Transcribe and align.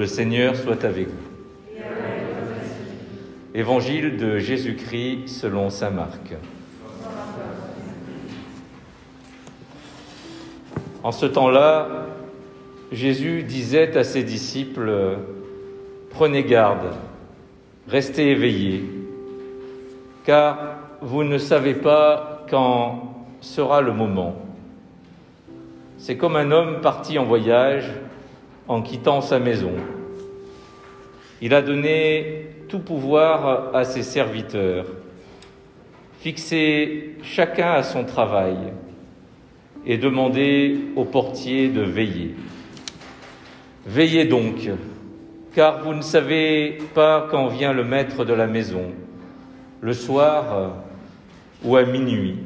Le 0.00 0.06
Seigneur 0.06 0.56
soit 0.56 0.82
avec 0.86 1.08
vous. 1.08 1.82
Évangile 3.54 4.16
de 4.16 4.38
Jésus-Christ 4.38 5.28
selon 5.28 5.68
Saint 5.68 5.90
Marc. 5.90 6.36
En 11.02 11.12
ce 11.12 11.26
temps-là, 11.26 12.06
Jésus 12.90 13.42
disait 13.42 13.94
à 13.98 14.02
ses 14.02 14.24
disciples, 14.24 15.18
Prenez 16.08 16.44
garde, 16.44 16.94
restez 17.86 18.30
éveillés, 18.30 18.82
car 20.24 20.78
vous 21.02 21.24
ne 21.24 21.36
savez 21.36 21.74
pas 21.74 22.46
quand 22.48 23.26
sera 23.42 23.82
le 23.82 23.92
moment. 23.92 24.34
C'est 25.98 26.16
comme 26.16 26.36
un 26.36 26.50
homme 26.52 26.80
parti 26.80 27.18
en 27.18 27.26
voyage 27.26 27.92
en 28.70 28.82
quittant 28.82 29.20
sa 29.20 29.40
maison. 29.40 29.72
Il 31.42 31.54
a 31.54 31.60
donné 31.60 32.46
tout 32.68 32.78
pouvoir 32.78 33.74
à 33.74 33.82
ses 33.82 34.04
serviteurs, 34.04 34.86
fixé 36.20 37.16
chacun 37.24 37.72
à 37.72 37.82
son 37.82 38.04
travail 38.04 38.56
et 39.84 39.98
demandé 39.98 40.78
au 40.94 41.04
portier 41.04 41.66
de 41.66 41.80
veiller. 41.80 42.36
Veillez 43.86 44.26
donc, 44.26 44.70
car 45.52 45.82
vous 45.82 45.92
ne 45.92 46.02
savez 46.02 46.78
pas 46.94 47.26
quand 47.28 47.48
vient 47.48 47.72
le 47.72 47.82
maître 47.82 48.24
de 48.24 48.34
la 48.34 48.46
maison, 48.46 48.84
le 49.80 49.92
soir 49.94 50.74
ou 51.64 51.74
à 51.74 51.82
minuit, 51.82 52.38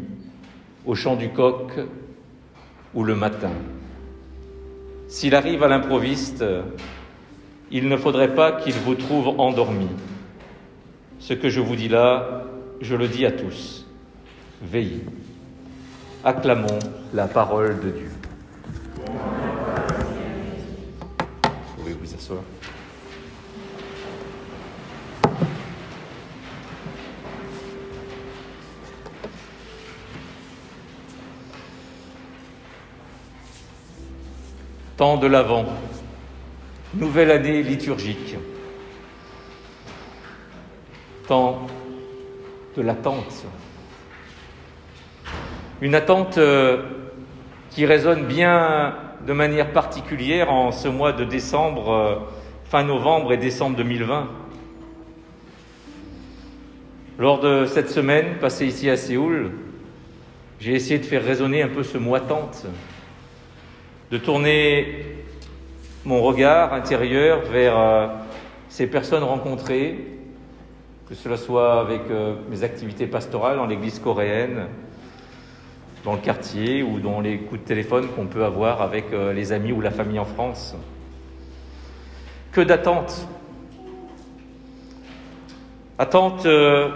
au 0.86 0.94
chant 0.94 1.16
du 1.16 1.28
coq 1.28 1.70
ou 2.94 3.04
le 3.04 3.14
matin. 3.14 3.52
S'il 5.14 5.36
arrive 5.36 5.62
à 5.62 5.68
l'improviste, 5.68 6.44
il 7.70 7.88
ne 7.88 7.96
faudrait 7.96 8.34
pas 8.34 8.50
qu'il 8.50 8.72
vous 8.72 8.96
trouve 8.96 9.40
endormi. 9.40 9.86
Ce 11.20 11.34
que 11.34 11.48
je 11.48 11.60
vous 11.60 11.76
dis 11.76 11.88
là, 11.88 12.42
je 12.80 12.96
le 12.96 13.06
dis 13.06 13.24
à 13.24 13.30
tous. 13.30 13.86
Veillez. 14.60 15.04
Acclamons 16.24 16.80
la 17.12 17.28
parole 17.28 17.78
de 17.78 17.90
Dieu. 17.90 18.10
Vous 21.46 21.76
pouvez 21.76 21.92
vous 21.92 22.12
asseoir. 22.12 22.42
Temps 35.04 35.18
de 35.18 35.26
l'Avent, 35.26 35.66
nouvelle 36.94 37.30
année 37.30 37.62
liturgique, 37.62 38.36
temps 41.28 41.66
de 42.74 42.80
l'attente. 42.80 43.44
Une 45.82 45.94
attente 45.94 46.38
euh, 46.38 46.84
qui 47.68 47.84
résonne 47.84 48.24
bien 48.24 48.94
de 49.26 49.34
manière 49.34 49.74
particulière 49.74 50.50
en 50.50 50.72
ce 50.72 50.88
mois 50.88 51.12
de 51.12 51.24
décembre, 51.24 51.92
euh, 51.92 52.14
fin 52.64 52.82
novembre 52.82 53.34
et 53.34 53.36
décembre 53.36 53.76
2020. 53.76 54.26
Lors 57.18 57.40
de 57.40 57.66
cette 57.66 57.90
semaine 57.90 58.38
passée 58.40 58.64
ici 58.64 58.88
à 58.88 58.96
Séoul, 58.96 59.50
j'ai 60.60 60.72
essayé 60.72 60.98
de 60.98 61.04
faire 61.04 61.22
résonner 61.22 61.60
un 61.60 61.68
peu 61.68 61.82
ce 61.82 61.98
mot 61.98 62.14
attente 62.14 62.64
de 64.10 64.18
tourner 64.18 65.04
mon 66.04 66.22
regard 66.22 66.72
intérieur 66.74 67.40
vers 67.50 67.78
euh, 67.78 68.06
ces 68.68 68.86
personnes 68.86 69.22
rencontrées, 69.22 69.98
que 71.08 71.14
cela 71.14 71.36
soit 71.36 71.80
avec 71.80 72.02
euh, 72.10 72.34
mes 72.50 72.62
activités 72.62 73.06
pastorales 73.06 73.56
dans 73.56 73.66
l'église 73.66 73.98
coréenne, 73.98 74.66
dans 76.04 76.12
le 76.12 76.18
quartier 76.18 76.82
ou 76.82 77.00
dans 77.00 77.20
les 77.20 77.38
coups 77.38 77.62
de 77.62 77.66
téléphone 77.66 78.08
qu'on 78.08 78.26
peut 78.26 78.44
avoir 78.44 78.82
avec 78.82 79.06
euh, 79.12 79.32
les 79.32 79.52
amis 79.52 79.72
ou 79.72 79.80
la 79.80 79.90
famille 79.90 80.18
en 80.18 80.26
France. 80.26 80.74
Que 82.52 82.60
d'attente 82.60 83.26
Attente 85.96 86.44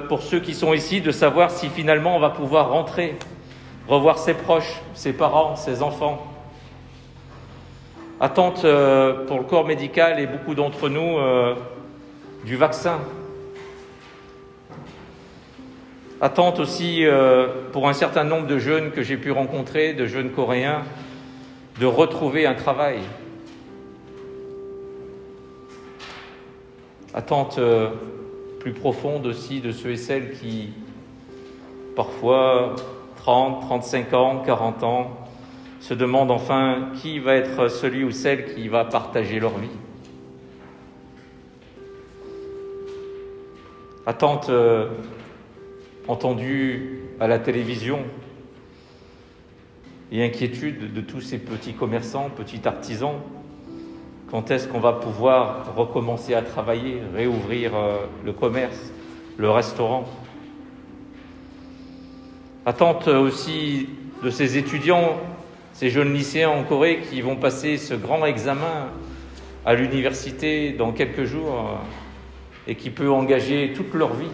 pour 0.09 0.23
ceux 0.23 0.41
qui 0.41 0.55
sont 0.55 0.75
ici 0.75 1.01
de 1.01 1.13
savoir 1.13 1.53
si 1.53 1.69
finalement 1.69 2.17
on 2.17 2.19
va 2.19 2.31
pouvoir 2.31 2.71
rentrer, 2.71 3.17
revoir 3.87 4.19
ses 4.19 4.35
proches, 4.35 4.83
ses 4.93 5.13
parents, 5.13 5.55
ses 5.55 5.83
enfants 5.83 6.38
Attente 8.21 8.65
euh, 8.65 9.27
pour 9.27 9.39
le 9.39 9.45
corps 9.45 9.65
médical 9.65 10.19
et 10.19 10.27
beaucoup 10.27 10.57
d'entre 10.57 10.89
nous 10.89 11.19
euh, 11.19 11.55
du 12.45 12.57
vaccin. 12.57 12.99
Attente 16.21 16.59
aussi 16.59 17.07
euh, 17.07 17.47
pour 17.73 17.89
un 17.89 17.93
certain 17.93 18.25
nombre 18.25 18.49
de 18.49 18.59
jeunes 18.59 18.91
que 18.91 19.03
j'ai 19.03 19.17
pu 19.17 19.31
rencontrer, 19.31 19.93
de 19.93 20.05
jeunes 20.07 20.31
coréens, 20.31 20.83
de 21.79 21.87
retrouver 21.87 22.45
un 22.45 22.55
travail. 22.55 22.99
Attente 27.15 27.61
plus 28.59 28.73
profonde 28.73 29.27
aussi 29.27 29.61
de 29.61 29.71
ceux 29.71 29.91
et 29.91 29.97
celles 29.97 30.33
qui, 30.33 30.73
parfois 31.95 32.75
30, 33.19 33.61
35 33.61 34.13
ans, 34.15 34.43
40 34.45 34.83
ans, 34.83 35.28
se 35.81 35.95
demandent 35.95 36.31
enfin 36.31 36.91
qui 36.95 37.19
va 37.19 37.35
être 37.35 37.69
celui 37.69 38.05
ou 38.05 38.11
celle 38.11 38.55
qui 38.55 38.69
va 38.69 38.85
partager 38.85 39.41
leur 39.41 39.57
vie. 39.59 39.69
Attente 44.07 44.49
euh, 44.49 44.89
entendue 46.09 47.01
à 47.21 47.29
la 47.29 47.39
télévision 47.39 48.01
et 50.11 50.25
inquiétude 50.25 50.93
de 50.95 51.01
tous 51.03 51.21
ces 51.21 51.39
petits 51.39 51.75
commerçants, 51.75 52.31
petits 52.31 52.67
artisans. 52.67 53.17
Quand 54.31 54.51
est-ce 54.51 54.67
qu'on 54.67 54.81
va 54.81 54.95
pouvoir 54.95 55.75
recommencer 55.77 56.35
à 56.35 56.43
travailler, 56.43 57.03
réouvrir 57.15 57.75
euh, 57.75 57.99
le 58.25 58.33
commerce, 58.33 58.93
le 59.37 59.51
restaurant? 59.51 60.05
Attente 62.65 63.09
aussi 63.09 63.89
de 64.23 64.31
ces 64.31 64.59
étudiants 64.59 65.17
ces 65.79 65.91
jeunes 65.91 66.13
lycéens 66.13 66.51
en 66.51 66.65
Corée 66.65 67.03
qui 67.09 67.21
vont 67.21 67.37
passer 67.37 67.77
ce 67.77 67.95
grand 67.95 68.27
examen 68.27 68.89
à 69.65 69.75
l'université 69.75 70.73
dans 70.73 70.91
quelques 70.91 71.23
jours 71.23 71.55
euh, 71.55 72.71
et 72.71 72.75
qui 72.75 72.91
peut 72.91 73.09
engager 73.09 73.73
toute 73.77 73.95
leur 73.95 74.13
vie. 74.15 74.33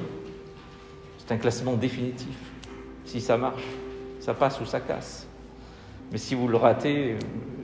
C'est 1.18 1.34
un 1.34 1.36
classement 1.36 1.74
définitif. 1.74 2.34
Si 3.04 3.20
ça 3.20 3.36
marche, 3.36 3.64
ça 4.20 4.32
passe 4.32 4.58
ou 4.58 4.64
ça 4.64 4.80
casse. 4.80 5.28
Mais 6.10 6.16
si 6.16 6.34
vous 6.34 6.48
le 6.48 6.56
ratez, 6.56 7.16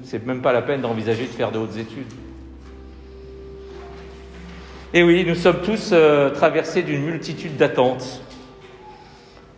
c'est 0.03 0.27
même 0.27 0.43
pas 0.43 0.53
la 0.53 0.61
peine 0.61 0.83
d'envisager 0.83 1.23
de 1.23 1.31
faire 1.31 1.51
de 1.51 1.59
hautes 1.59 1.79
études. 1.79 2.13
Et 4.93 5.03
oui, 5.03 5.25
nous 5.27 5.35
sommes 5.35 5.63
tous 5.63 5.93
euh, 5.95 6.29
traversés 6.29 6.83
d'une 6.83 7.03
multitude 7.03 7.57
d'attentes. 7.57 8.21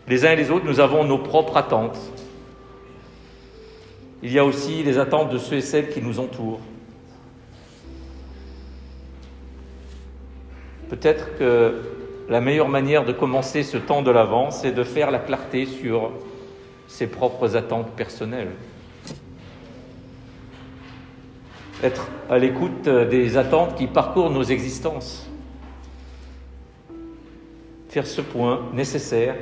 Les 0.07 0.25
uns 0.25 0.31
et 0.31 0.37
les 0.37 0.49
autres, 0.49 0.65
nous 0.65 0.79
avons 0.79 1.03
nos 1.03 1.17
propres 1.17 1.57
attentes. 1.57 1.99
Il 4.23 4.31
y 4.31 4.39
a 4.39 4.45
aussi 4.45 4.83
les 4.83 4.97
attentes 4.97 5.33
de 5.33 5.37
ceux 5.37 5.57
et 5.57 5.61
celles 5.61 5.89
qui 5.89 6.01
nous 6.01 6.21
entourent. 6.21 6.61
Peut-être 10.89 11.37
que 11.37 11.81
la 12.29 12.39
meilleure 12.39 12.69
manière 12.69 13.03
de 13.03 13.11
commencer 13.11 13.63
ce 13.63 13.75
temps 13.75 14.01
de 14.01 14.11
l'avant, 14.11 14.49
c'est 14.49 14.71
de 14.71 14.83
faire 14.85 15.11
la 15.11 15.19
clarté 15.19 15.65
sur 15.65 16.11
ses 16.87 17.07
propres 17.07 17.57
attentes 17.57 17.91
personnelles. 17.97 18.51
Être 21.83 22.07
à 22.29 22.37
l'écoute 22.37 22.87
des 22.87 23.35
attentes 23.35 23.75
qui 23.75 23.87
parcourent 23.87 24.29
nos 24.29 24.43
existences. 24.43 25.29
Faire 27.89 28.07
ce 28.07 28.21
point 28.21 28.69
nécessaire 28.71 29.35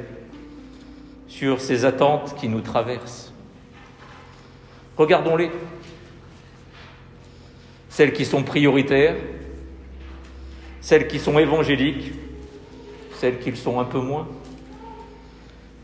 sur 1.27 1.61
ces 1.61 1.85
attentes 1.85 2.33
qui 2.35 2.49
nous 2.49 2.61
traversent. 2.61 3.30
Regardons-les. 4.97 5.51
Celles 7.89 8.13
qui 8.13 8.25
sont 8.25 8.43
prioritaires, 8.43 9.15
celles 10.79 11.07
qui 11.07 11.19
sont 11.19 11.37
évangéliques, 11.37 12.13
celles 13.15 13.39
qui 13.39 13.51
le 13.51 13.57
sont 13.57 13.79
un 13.79 13.85
peu 13.85 13.99
moins. 13.99 14.27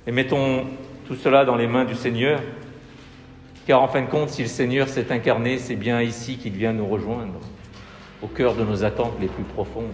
Et 0.07 0.11
mettons 0.11 0.65
tout 1.05 1.15
cela 1.15 1.45
dans 1.45 1.55
les 1.55 1.67
mains 1.67 1.85
du 1.85 1.95
Seigneur, 1.95 2.41
car 3.65 3.81
en 3.81 3.87
fin 3.87 4.01
de 4.01 4.07
compte, 4.07 4.29
si 4.29 4.41
le 4.41 4.47
Seigneur 4.47 4.87
s'est 4.87 5.11
incarné, 5.11 5.57
c'est 5.57 5.75
bien 5.75 6.01
ici 6.01 6.37
qu'il 6.37 6.53
vient 6.53 6.73
nous 6.73 6.87
rejoindre, 6.87 7.39
au 8.21 8.27
cœur 8.27 8.55
de 8.55 8.63
nos 8.63 8.83
attentes 8.83 9.13
les 9.19 9.27
plus 9.27 9.43
profondes. 9.43 9.85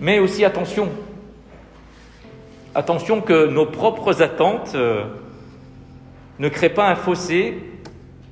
Mais 0.00 0.18
aussi 0.18 0.44
attention, 0.44 0.88
attention 2.74 3.20
que 3.20 3.46
nos 3.46 3.66
propres 3.66 4.22
attentes 4.22 4.72
euh, 4.74 5.04
ne 6.40 6.48
crée 6.48 6.70
pas 6.70 6.88
un 6.88 6.96
fossé 6.96 7.58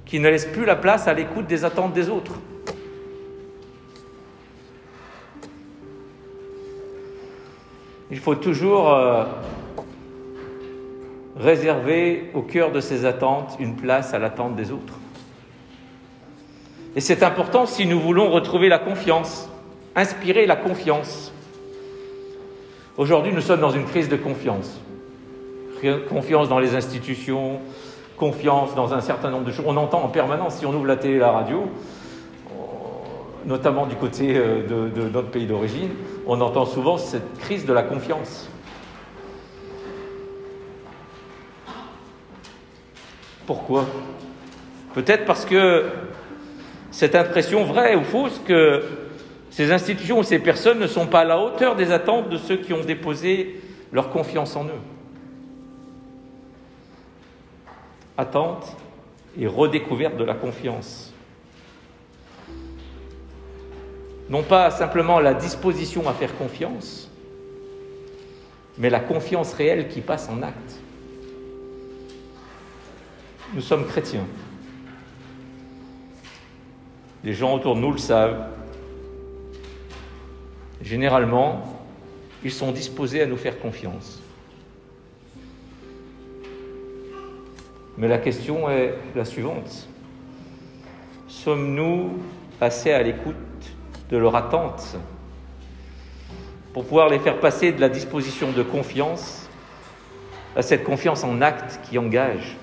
qui 0.06 0.19
ne 0.19 0.31
laisse 0.31 0.46
plus 0.46 0.64
la 0.64 0.76
place 0.76 1.06
à 1.06 1.12
l'écoute 1.12 1.46
des 1.46 1.66
attentes 1.66 1.93
des 1.93 2.08
autres. 2.08 2.32
Il 8.10 8.19
faut 8.19 8.34
toujours 8.34 8.94
euh, 8.94 9.25
réserver 11.37 12.31
au 12.32 12.40
cœur 12.40 12.72
de 12.72 12.81
ses 12.81 13.05
attentes 13.05 13.56
une 13.60 13.76
place 13.76 14.14
à 14.14 14.19
l'attente 14.19 14.56
des 14.56 14.72
autres. 14.72 14.94
Et 16.96 17.02
c'est 17.02 17.22
important 17.22 17.66
si 17.66 17.84
nous 17.84 18.00
voulons 18.00 18.31
retrouver 18.31 18.70
la 18.70 18.78
confiance, 18.78 19.50
inspirer 19.94 20.46
la 20.46 20.56
confiance. 20.56 21.31
Aujourd'hui, 22.96 23.34
nous 23.34 23.43
sommes 23.43 23.61
dans 23.61 23.70
une 23.70 23.84
crise 23.84 24.08
de 24.08 24.16
confiance. 24.16 24.81
Confiance 26.08 26.49
dans 26.49 26.58
les 26.58 26.75
institutions, 26.75 27.61
confiance 28.18 28.74
dans 28.74 28.92
un 28.92 29.00
certain 29.00 29.30
nombre 29.30 29.44
de 29.44 29.52
choses. 29.52 29.64
On 29.66 29.76
entend 29.76 30.02
en 30.02 30.08
permanence, 30.08 30.56
si 30.56 30.66
on 30.66 30.74
ouvre 30.74 30.86
la 30.86 30.96
télé 30.96 31.14
et 31.14 31.18
la 31.18 31.30
radio, 31.30 31.70
notamment 33.46 33.86
du 33.86 33.96
côté 33.96 34.36
euh, 34.36 34.66
de, 34.66 34.88
de 34.88 35.08
notre 35.08 35.30
pays 35.30 35.46
d'origine, 35.46 35.90
on 36.26 36.40
entend 36.40 36.66
souvent 36.66 36.98
cette 36.98 37.38
crise 37.38 37.64
de 37.64 37.72
la 37.72 37.82
confiance. 37.82 38.50
Pourquoi? 43.46 43.86
Peut-être 44.92 45.24
parce 45.24 45.46
que 45.46 45.86
cette 46.90 47.14
impression 47.14 47.64
vraie 47.64 47.94
ou 47.94 48.02
fausse 48.02 48.40
que 48.44 48.82
ces 49.50 49.72
institutions 49.72 50.18
ou 50.18 50.22
ces 50.22 50.38
personnes 50.38 50.78
ne 50.78 50.86
sont 50.86 51.06
pas 51.06 51.20
à 51.20 51.24
la 51.24 51.38
hauteur 51.38 51.74
des 51.74 51.92
attentes 51.92 52.28
de 52.28 52.36
ceux 52.36 52.56
qui 52.56 52.72
ont 52.74 52.84
déposé 52.84 53.60
leur 53.92 54.10
confiance 54.10 54.54
en 54.56 54.64
eux. 54.64 54.97
Attente 58.18 58.76
et 59.38 59.46
redécouverte 59.46 60.16
de 60.16 60.24
la 60.24 60.34
confiance. 60.34 61.14
Non 64.28 64.42
pas 64.42 64.72
simplement 64.72 65.20
la 65.20 65.34
disposition 65.34 66.08
à 66.08 66.12
faire 66.12 66.36
confiance, 66.36 67.08
mais 68.76 68.90
la 68.90 68.98
confiance 68.98 69.54
réelle 69.54 69.88
qui 69.88 70.00
passe 70.00 70.28
en 70.28 70.42
acte. 70.42 70.80
Nous 73.54 73.62
sommes 73.62 73.86
chrétiens. 73.86 74.26
Les 77.22 77.34
gens 77.34 77.54
autour 77.54 77.76
de 77.76 77.80
nous 77.80 77.92
le 77.92 77.98
savent. 77.98 78.48
Généralement, 80.82 81.62
ils 82.42 82.52
sont 82.52 82.72
disposés 82.72 83.22
à 83.22 83.26
nous 83.26 83.36
faire 83.36 83.58
confiance. 83.60 84.20
Mais 87.98 88.06
la 88.06 88.18
question 88.18 88.70
est 88.70 88.94
la 89.16 89.24
suivante. 89.24 89.88
Sommes-nous 91.26 92.12
assez 92.60 92.92
à 92.92 93.02
l'écoute 93.02 93.34
de 94.08 94.16
leur 94.16 94.36
attente 94.36 94.96
pour 96.72 96.84
pouvoir 96.84 97.08
les 97.08 97.18
faire 97.18 97.40
passer 97.40 97.72
de 97.72 97.80
la 97.80 97.88
disposition 97.88 98.52
de 98.52 98.62
confiance 98.62 99.48
à 100.54 100.62
cette 100.62 100.84
confiance 100.84 101.24
en 101.24 101.42
acte 101.42 101.80
qui 101.82 101.98
engage 101.98 102.56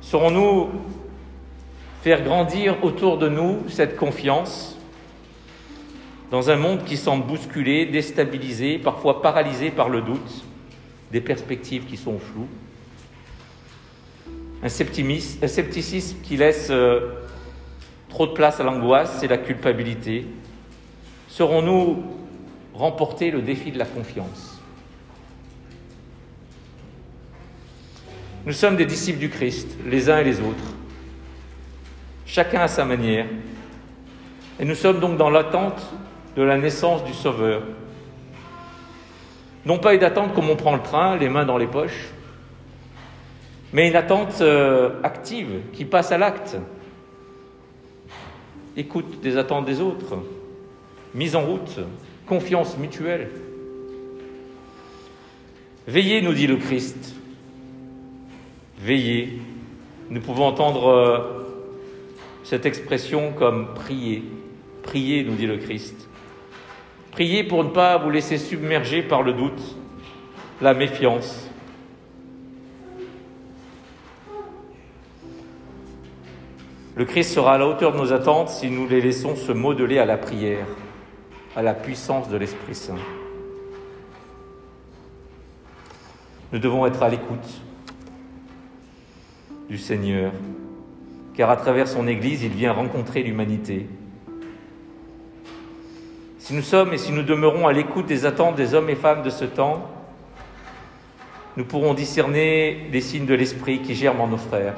Saurons-nous 0.00 0.70
faire 2.02 2.24
grandir 2.24 2.82
autour 2.82 3.18
de 3.18 3.28
nous 3.28 3.68
cette 3.68 3.96
confiance 3.96 4.79
dans 6.30 6.48
un 6.48 6.56
monde 6.56 6.84
qui 6.84 6.96
semble 6.96 7.26
bousculé, 7.26 7.86
déstabilisé, 7.86 8.78
parfois 8.78 9.20
paralysé 9.20 9.70
par 9.70 9.88
le 9.88 10.00
doute, 10.00 10.44
des 11.10 11.20
perspectives 11.20 11.86
qui 11.86 11.96
sont 11.96 12.18
floues. 12.18 12.48
Un, 14.62 14.68
scepticisme 14.68 16.18
qui 16.22 16.36
laisse 16.36 16.68
euh, 16.70 17.14
trop 18.08 18.26
de 18.26 18.32
place 18.32 18.60
à 18.60 18.62
l'angoisse 18.62 19.22
et 19.22 19.28
la 19.28 19.38
culpabilité. 19.38 20.26
Saurons-nous 21.28 22.04
remporter 22.74 23.30
le 23.30 23.42
défi 23.42 23.72
de 23.72 23.78
la 23.78 23.86
confiance? 23.86 24.60
Nous 28.46 28.52
sommes 28.52 28.76
des 28.76 28.86
disciples 28.86 29.18
du 29.18 29.30
Christ, 29.30 29.68
les 29.86 30.08
uns 30.08 30.18
et 30.18 30.24
les 30.24 30.40
autres, 30.40 30.74
chacun 32.24 32.60
à 32.60 32.68
sa 32.68 32.84
manière, 32.84 33.26
et 34.58 34.64
nous 34.64 34.74
sommes 34.74 35.00
donc 35.00 35.18
dans 35.18 35.30
l'attente 35.30 35.82
de 36.36 36.42
la 36.42 36.58
naissance 36.58 37.04
du 37.04 37.12
Sauveur. 37.12 37.62
Non 39.64 39.78
pas 39.78 39.94
une 39.94 40.04
attente 40.04 40.34
comme 40.34 40.48
on 40.48 40.56
prend 40.56 40.74
le 40.74 40.82
train, 40.82 41.16
les 41.16 41.28
mains 41.28 41.44
dans 41.44 41.58
les 41.58 41.66
poches, 41.66 42.08
mais 43.72 43.88
une 43.88 43.96
attente 43.96 44.40
euh, 44.40 45.00
active 45.02 45.60
qui 45.72 45.84
passe 45.84 46.12
à 46.12 46.18
l'acte. 46.18 46.56
Écoute 48.76 49.20
des 49.20 49.36
attentes 49.36 49.66
des 49.66 49.80
autres, 49.80 50.18
mise 51.14 51.36
en 51.36 51.42
route, 51.42 51.80
confiance 52.26 52.78
mutuelle. 52.78 53.30
Veillez, 55.86 56.22
nous 56.22 56.32
dit 56.32 56.46
le 56.46 56.56
Christ. 56.56 57.14
Veillez. 58.78 59.40
Nous 60.08 60.20
pouvons 60.20 60.46
entendre 60.46 60.88
euh, 60.88 61.18
cette 62.44 62.66
expression 62.66 63.32
comme 63.32 63.74
prier. 63.74 64.24
Priez, 64.82 65.24
nous 65.24 65.34
dit 65.34 65.46
le 65.46 65.56
Christ. 65.56 66.09
Priez 67.12 67.44
pour 67.44 67.64
ne 67.64 67.70
pas 67.70 67.98
vous 67.98 68.10
laisser 68.10 68.38
submerger 68.38 69.02
par 69.02 69.22
le 69.22 69.32
doute, 69.32 69.76
la 70.60 70.74
méfiance, 70.74 71.50
Le 77.00 77.06
Christ 77.06 77.32
sera 77.32 77.54
à 77.54 77.58
la 77.58 77.66
hauteur 77.66 77.92
de 77.92 77.96
nos 77.96 78.12
attentes 78.12 78.50
si 78.50 78.68
nous 78.68 78.86
les 78.86 79.00
laissons 79.00 79.34
se 79.34 79.52
modeler 79.52 79.96
à 79.96 80.04
la 80.04 80.18
prière, 80.18 80.66
à 81.56 81.62
la 81.62 81.72
puissance 81.72 82.28
de 82.28 82.36
l'Esprit 82.36 82.74
Saint. 82.74 82.98
Nous 86.52 86.58
devons 86.58 86.84
être 86.84 87.02
à 87.02 87.08
l'écoute 87.08 87.62
du 89.70 89.78
Seigneur, 89.78 90.30
car 91.32 91.48
à 91.48 91.56
travers 91.56 91.88
son 91.88 92.06
Église, 92.06 92.42
il 92.42 92.52
vient 92.52 92.72
rencontrer 92.72 93.22
l'humanité. 93.22 93.86
Si 96.50 96.56
nous 96.56 96.62
sommes 96.62 96.92
et 96.92 96.98
si 96.98 97.12
nous 97.12 97.22
demeurons 97.22 97.68
à 97.68 97.72
l'écoute 97.72 98.06
des 98.06 98.26
attentes 98.26 98.56
des 98.56 98.74
hommes 98.74 98.90
et 98.90 98.96
femmes 98.96 99.22
de 99.22 99.30
ce 99.30 99.44
temps, 99.44 99.88
nous 101.56 101.64
pourrons 101.64 101.94
discerner 101.94 102.88
les 102.90 103.00
signes 103.00 103.24
de 103.24 103.34
l'Esprit 103.34 103.82
qui 103.82 103.94
germent 103.94 104.22
en 104.22 104.26
nos 104.26 104.36
frères 104.36 104.74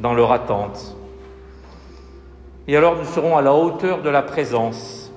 dans 0.00 0.12
leur 0.12 0.30
attente. 0.30 0.94
Et 2.66 2.76
alors 2.76 2.96
nous 2.96 3.06
serons 3.06 3.38
à 3.38 3.40
la 3.40 3.54
hauteur 3.54 4.02
de 4.02 4.10
la 4.10 4.20
présence. 4.20 5.10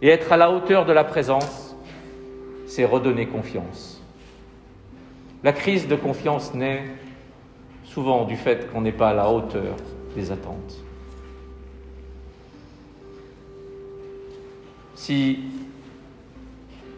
Et 0.00 0.08
être 0.10 0.30
à 0.30 0.36
la 0.36 0.52
hauteur 0.52 0.86
de 0.86 0.92
la 0.92 1.02
présence, 1.02 1.74
c'est 2.68 2.84
redonner 2.84 3.26
confiance. 3.26 4.00
La 5.42 5.52
crise 5.52 5.88
de 5.88 5.96
confiance 5.96 6.54
naît 6.54 6.84
souvent 7.82 8.26
du 8.26 8.36
fait 8.36 8.70
qu'on 8.70 8.82
n'est 8.82 8.92
pas 8.92 9.08
à 9.08 9.14
la 9.14 9.28
hauteur 9.28 9.74
des 10.14 10.30
attentes. 10.30 10.84
Si 15.00 15.38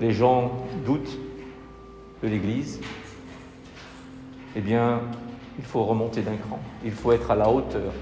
les 0.00 0.10
gens 0.10 0.66
doutent 0.84 1.16
de 2.20 2.26
l'Église, 2.26 2.80
eh 4.56 4.60
bien, 4.60 5.02
il 5.56 5.64
faut 5.64 5.84
remonter 5.84 6.22
d'un 6.22 6.34
cran. 6.34 6.58
Il 6.84 6.90
faut 6.90 7.12
être 7.12 7.30
à 7.30 7.36
la 7.36 7.48
hauteur 7.48 7.92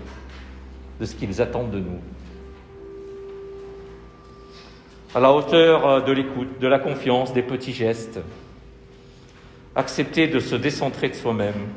de 0.99 1.05
ce 1.05 1.15
qu'ils 1.15 1.43
attendent 1.43 1.71
de 1.71 1.81
nous. 1.81 2.01
À 5.15 5.21
la 5.21 5.35
hauteur 5.35 5.87
euh, 5.87 6.01
de 6.01 6.13
l'écoute, 6.13 6.59
de 6.59 6.67
la 6.67 6.79
confiance, 6.79 7.35
des 7.35 7.43
petits 7.43 7.75
gestes. 7.75 8.21
Accepter 9.77 10.29
de 10.29 10.41
se 10.41 10.57
décentrer 10.57 11.11
de 11.11 11.15
soi-même. 11.15 11.69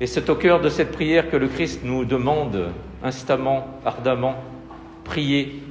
Et 0.00 0.06
c'est 0.06 0.30
au 0.30 0.36
cœur 0.36 0.62
de 0.62 0.70
cette 0.70 0.92
prière 0.92 1.30
que 1.30 1.36
le 1.36 1.48
Christ 1.48 1.80
nous 1.84 2.06
demande 2.06 2.70
instamment, 3.02 3.66
ardemment, 3.84 4.36
prier. 5.08 5.62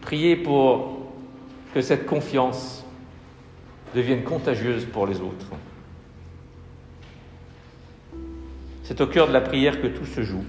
Prier 0.00 0.36
pour 0.36 0.98
que 1.74 1.80
cette 1.80 2.06
confiance 2.06 2.84
devienne 3.94 4.24
contagieuse 4.24 4.86
pour 4.86 5.06
les 5.06 5.20
autres. 5.20 5.46
C'est 8.82 9.00
au 9.00 9.06
cœur 9.06 9.28
de 9.28 9.32
la 9.32 9.42
prière 9.42 9.80
que 9.80 9.86
tout 9.86 10.06
se 10.06 10.22
joue. 10.22 10.44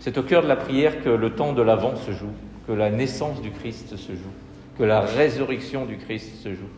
C'est 0.00 0.18
au 0.18 0.22
cœur 0.22 0.42
de 0.42 0.48
la 0.48 0.56
prière 0.56 1.02
que 1.02 1.08
le 1.08 1.30
temps 1.30 1.52
de 1.52 1.62
l'avant 1.62 1.96
se 1.96 2.10
joue, 2.10 2.34
que 2.66 2.72
la 2.72 2.90
naissance 2.90 3.40
du 3.40 3.52
Christ 3.52 3.96
se 3.96 4.12
joue, 4.12 4.34
que 4.76 4.82
la 4.82 5.00
résurrection 5.00 5.86
du 5.86 5.96
Christ 5.96 6.42
se 6.42 6.50
joue. 6.50 6.68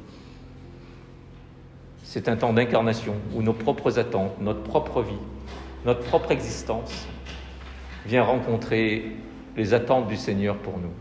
C'est 2.05 2.29
un 2.29 2.37
temps 2.37 2.53
d'incarnation 2.53 3.15
où 3.35 3.43
nos 3.43 3.55
propres 3.55 3.99
attentes, 3.99 4.39
notre 4.41 4.63
propre 4.63 5.03
vie, 5.03 5.19
notre 5.85 6.01
propre 6.01 6.31
existence 6.31 7.07
vient 8.07 8.23
rencontrer 8.23 9.17
les 9.57 9.75
attentes 9.75 10.09
du 10.09 10.17
Seigneur 10.17 10.57
pour 10.59 10.79
nous. 10.79 10.93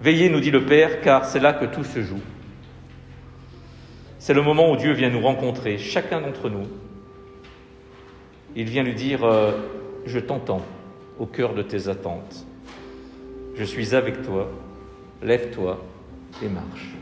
Veillez, 0.00 0.28
nous 0.28 0.40
dit 0.40 0.50
le 0.50 0.64
Père, 0.64 1.00
car 1.00 1.24
c'est 1.24 1.40
là 1.40 1.52
que 1.52 1.64
tout 1.64 1.84
se 1.84 2.02
joue. 2.02 2.20
C'est 4.18 4.34
le 4.34 4.42
moment 4.42 4.70
où 4.70 4.76
Dieu 4.76 4.92
vient 4.92 5.10
nous 5.10 5.20
rencontrer, 5.20 5.78
chacun 5.78 6.20
d'entre 6.20 6.48
nous. 6.48 6.66
Il 8.54 8.68
vient 8.68 8.82
lui 8.82 8.94
dire, 8.94 9.24
euh, 9.24 9.52
je 10.04 10.18
t'entends 10.18 10.62
au 11.18 11.26
cœur 11.26 11.54
de 11.54 11.62
tes 11.62 11.88
attentes. 11.88 12.46
Je 13.56 13.64
suis 13.64 13.94
avec 13.94 14.22
toi, 14.22 14.50
lève-toi 15.22 15.82
et 16.42 16.48
marche. 16.48 16.94